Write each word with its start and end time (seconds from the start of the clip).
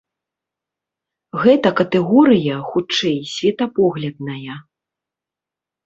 Гэта 1.43 1.67
катэгорыя, 1.83 2.55
хутчэй, 2.73 3.17
светапоглядная. 3.35 4.55